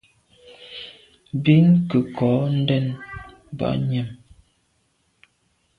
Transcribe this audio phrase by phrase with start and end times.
[1.43, 2.85] Bin ke nko ndèn
[3.57, 4.09] banyàm.